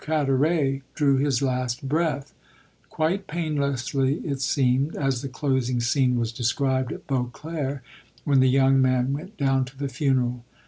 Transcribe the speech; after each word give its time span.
Carteret 0.03 0.81
drew 0.95 1.17
his 1.17 1.43
last 1.43 1.87
breath; 1.87 2.33
quite 2.89 3.27
painlessly 3.27 4.15
it 4.25 4.41
seemed, 4.41 4.95
as 4.95 5.21
the 5.21 5.29
closing 5.29 5.79
scene 5.79 6.17
was 6.17 6.31
described 6.31 6.91
at 6.91 7.05
Beauclere 7.05 7.81
when 8.23 8.39
the 8.39 8.49
young 8.49 8.81
man 8.81 9.13
went 9.13 9.37
down 9.37 9.63
to 9.65 9.77
the 9.77 9.89
funeral. 9.89 10.43